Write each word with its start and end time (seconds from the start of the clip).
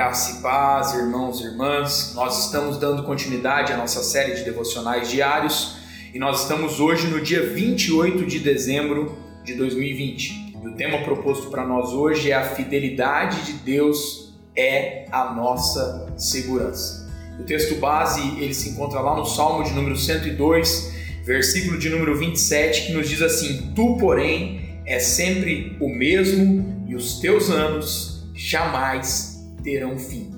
Graça 0.00 0.38
e 0.38 0.40
paz, 0.40 0.94
irmãos 0.94 1.42
e 1.42 1.44
irmãs. 1.44 2.14
Nós 2.14 2.46
estamos 2.46 2.78
dando 2.78 3.02
continuidade 3.02 3.70
à 3.70 3.76
nossa 3.76 4.02
série 4.02 4.34
de 4.34 4.44
devocionais 4.44 5.10
diários 5.10 5.76
e 6.14 6.18
nós 6.18 6.40
estamos 6.40 6.80
hoje 6.80 7.06
no 7.08 7.20
dia 7.20 7.52
28 7.52 8.24
de 8.24 8.38
dezembro 8.38 9.14
de 9.44 9.52
2020. 9.52 10.54
E 10.54 10.66
o 10.66 10.74
tema 10.74 11.02
proposto 11.04 11.50
para 11.50 11.66
nós 11.66 11.90
hoje 11.90 12.30
é 12.30 12.34
a 12.34 12.42
fidelidade 12.42 13.42
de 13.42 13.52
Deus 13.58 14.32
é 14.56 15.04
a 15.12 15.34
nossa 15.34 16.10
segurança. 16.16 17.06
O 17.38 17.42
texto 17.42 17.74
base, 17.74 18.22
ele 18.42 18.54
se 18.54 18.70
encontra 18.70 19.00
lá 19.00 19.14
no 19.14 19.26
Salmo 19.26 19.64
de 19.64 19.72
número 19.74 19.98
102, 19.98 20.94
versículo 21.26 21.78
de 21.78 21.90
número 21.90 22.16
27, 22.16 22.86
que 22.86 22.92
nos 22.94 23.06
diz 23.06 23.20
assim: 23.20 23.70
Tu, 23.76 23.98
porém, 23.98 24.80
é 24.86 24.98
sempre 24.98 25.76
o 25.78 25.90
mesmo 25.90 26.86
e 26.88 26.96
os 26.96 27.20
teus 27.20 27.50
anos 27.50 28.26
jamais 28.34 29.29
terão 29.62 29.98
fim. 29.98 30.30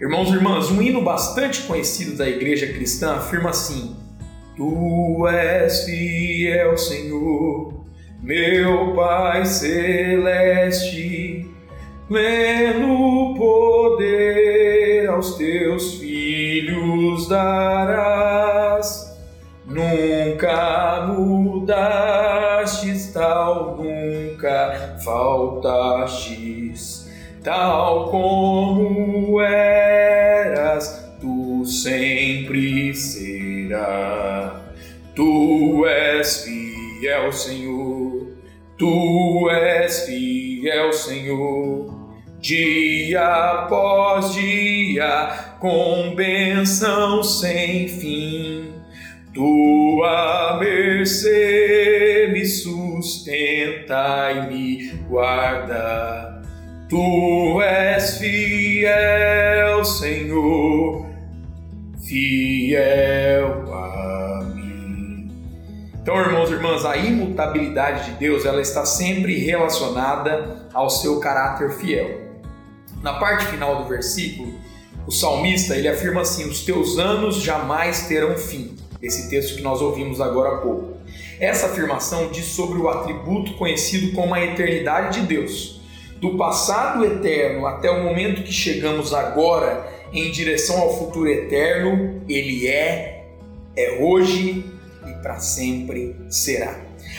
Irmãos 0.00 0.30
e 0.30 0.32
irmãs, 0.32 0.70
um 0.70 0.82
hino 0.82 1.00
bastante 1.02 1.62
conhecido 1.62 2.16
da 2.16 2.28
igreja 2.28 2.66
cristã 2.72 3.14
afirma 3.14 3.50
assim: 3.50 3.94
Tu 4.56 5.28
és 5.28 5.84
fiel, 5.84 6.76
Senhor, 6.76 7.84
meu 8.20 8.94
Pai 8.96 9.46
celeste, 9.46 10.26
pleno 12.08 13.34
poder 13.36 15.08
aos 15.08 15.36
teus 15.36 15.94
filhos 15.94 17.28
darás. 17.28 19.12
Nunca 19.64 21.06
mudastes 21.16 23.12
tal, 23.12 23.76
nunca 23.76 24.98
faltastes 25.04 26.62
tal 27.42 28.10
como 28.10 29.40
eras, 29.40 31.16
tu 31.20 31.64
sempre 31.64 32.94
serás. 32.94 34.52
Tu 35.14 35.84
és 35.86 36.44
fiel, 36.44 37.32
Senhor, 37.32 38.28
tu 38.78 39.50
és 39.50 40.06
fiel, 40.06 40.92
Senhor. 40.92 42.00
Dia 42.40 43.60
após 43.62 44.32
dia, 44.34 45.56
com 45.60 46.14
bênção 46.16 47.22
sem 47.22 47.86
fim, 47.86 48.72
tua 49.32 50.58
mercê 50.58 52.30
me 52.32 52.44
sustenta 52.44 54.32
e 54.32 54.46
me 54.48 54.90
guarda 55.08 56.41
Tu 56.92 57.62
és 57.62 58.18
fiel, 58.18 59.82
Senhor, 59.82 61.06
fiel 62.06 63.64
a 63.72 64.44
mim. 64.54 65.32
Então, 66.02 66.20
irmãos 66.20 66.50
e 66.50 66.52
irmãs, 66.52 66.84
a 66.84 66.98
imutabilidade 66.98 68.10
de 68.10 68.18
Deus 68.18 68.44
ela 68.44 68.60
está 68.60 68.84
sempre 68.84 69.38
relacionada 69.38 70.68
ao 70.74 70.90
seu 70.90 71.18
caráter 71.18 71.70
fiel. 71.70 72.20
Na 73.00 73.14
parte 73.14 73.46
final 73.46 73.82
do 73.82 73.88
versículo, 73.88 74.52
o 75.06 75.10
salmista 75.10 75.74
ele 75.74 75.88
afirma 75.88 76.20
assim: 76.20 76.46
Os 76.46 76.62
teus 76.62 76.98
anos 76.98 77.36
jamais 77.36 78.06
terão 78.06 78.36
fim. 78.36 78.76
Esse 79.00 79.30
texto 79.30 79.56
que 79.56 79.62
nós 79.62 79.80
ouvimos 79.80 80.20
agora 80.20 80.56
há 80.56 80.58
pouco. 80.58 80.98
Essa 81.40 81.68
afirmação 81.68 82.30
diz 82.30 82.44
sobre 82.44 82.78
o 82.78 82.90
atributo 82.90 83.54
conhecido 83.54 84.14
como 84.14 84.34
a 84.34 84.44
eternidade 84.44 85.22
de 85.22 85.26
Deus 85.26 85.80
do 86.22 86.36
passado 86.36 87.04
eterno 87.04 87.66
até 87.66 87.90
o 87.90 88.04
momento 88.04 88.44
que 88.44 88.52
chegamos 88.52 89.12
agora 89.12 89.84
em 90.12 90.30
direção 90.30 90.78
ao 90.78 90.96
futuro 90.96 91.28
eterno, 91.28 92.22
ele 92.28 92.68
é, 92.68 93.24
é 93.76 93.98
hoje 94.00 94.64
e 95.04 95.12
para 95.20 95.40
sempre 95.40 96.14
será. 96.28 96.78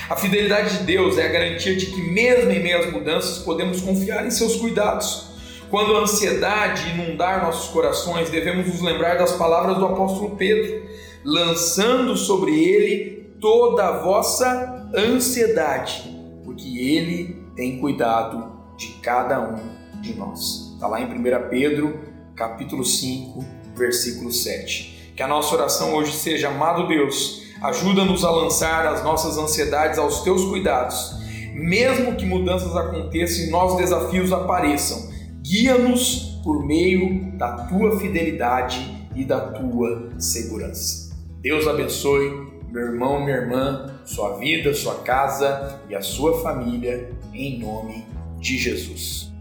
A 0.10 0.16
fidelidade 0.16 0.78
de 0.78 0.84
Deus 0.86 1.18
é 1.18 1.26
a 1.26 1.28
garantia 1.28 1.76
de 1.76 1.88
que, 1.88 2.02
mesmo 2.02 2.50
em 2.50 2.64
meio 2.64 2.80
às 2.80 2.94
mudanças, 2.94 3.40
podemos 3.40 3.82
confiar 3.82 4.26
em 4.26 4.32
seus 4.32 4.56
cuidados. 4.56 5.34
Quando 5.70 5.98
a 5.98 6.04
ansiedade 6.04 6.92
inundar 6.92 7.44
nossos 7.44 7.74
corações, 7.74 8.30
devemos 8.30 8.68
nos 8.68 8.82
lembrar 8.82 9.18
das 9.18 9.34
palavras 9.34 9.80
do 9.80 9.86
apóstolo 9.86 10.38
Pedro, 10.38 10.82
lançando 11.26 12.16
sobre 12.16 12.58
ele 12.58 13.36
toda 13.42 13.86
a 13.86 13.98
vossa 13.98 14.90
ansiedade, 14.96 16.04
porque 16.46 16.80
ele 16.80 17.44
tem 17.54 17.80
cuidado 17.80 18.63
de 18.78 18.88
cada 19.02 19.40
um 19.42 20.02
de 20.02 20.14
nós. 20.16 20.74
Está 20.74 20.88
lá 20.88 21.00
em 21.00 21.06
1 21.06 21.50
Pedro, 21.50 22.00
capítulo 22.36 22.84
5, 22.84 23.44
versículo 23.76 24.32
7. 24.32 25.14
Que 25.16 25.24
a 25.24 25.28
nossa 25.28 25.56
oração 25.56 25.94
hoje 25.96 26.12
seja, 26.12 26.50
amado 26.50 26.88
Deus, 26.88 27.44
ajuda-nos 27.62 28.26
a 28.26 28.32
lançar 28.32 28.86
as 28.88 29.04
nossas 29.04 29.38
ansiedades 29.38 29.98
aos 29.98 30.22
teus 30.22 30.44
cuidados, 30.46 31.16
mesmo 31.54 32.16
que 32.16 32.26
mudanças 32.26 32.76
aconteçam 32.76 33.46
e 33.46 33.50
novos 33.50 33.78
desafios 33.78 34.34
apareçam. 34.34 35.12
Guia-nos 35.42 36.40
por 36.44 36.66
meio 36.66 37.32
da 37.38 37.66
tua 37.68 38.00
fidelidade 38.00 39.08
e 39.16 39.24
da 39.24 39.40
tua 39.40 40.12
segurança. 40.20 41.14
Deus 41.42 41.68
abençoe 41.68 42.52
meu 42.72 42.88
irmão, 42.88 43.24
minha 43.24 43.38
irmã, 43.38 44.00
sua 44.04 44.38
vida, 44.38 44.74
sua 44.74 44.96
casa 44.96 45.80
e 45.88 45.94
a 45.94 46.02
sua 46.02 46.42
família, 46.42 47.12
em 47.32 47.60
nome 47.60 48.13
de 48.44 48.58
Jesus. 48.58 49.33